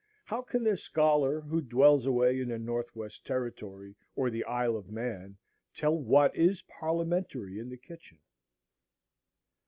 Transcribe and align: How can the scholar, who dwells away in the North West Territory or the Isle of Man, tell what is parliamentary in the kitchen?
How 0.25 0.41
can 0.41 0.63
the 0.63 0.75
scholar, 0.77 1.41
who 1.41 1.61
dwells 1.61 2.07
away 2.07 2.39
in 2.39 2.49
the 2.49 2.57
North 2.57 2.95
West 2.95 3.23
Territory 3.23 3.93
or 4.15 4.31
the 4.31 4.43
Isle 4.45 4.75
of 4.75 4.89
Man, 4.89 5.37
tell 5.75 5.95
what 5.95 6.35
is 6.35 6.63
parliamentary 6.63 7.59
in 7.59 7.69
the 7.69 7.77
kitchen? 7.77 8.17